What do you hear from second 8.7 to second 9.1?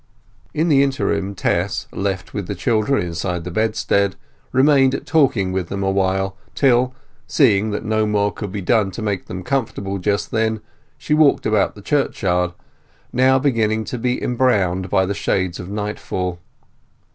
to